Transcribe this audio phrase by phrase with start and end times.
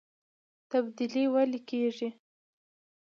[0.69, 2.09] تبدیلي ولې کیږي؟